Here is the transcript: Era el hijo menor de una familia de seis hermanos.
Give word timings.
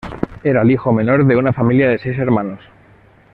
Era 0.43 0.63
el 0.63 0.71
hijo 0.71 0.91
menor 0.91 1.27
de 1.27 1.35
una 1.37 1.53
familia 1.53 1.87
de 1.87 1.99
seis 1.99 2.17
hermanos. 2.17 2.59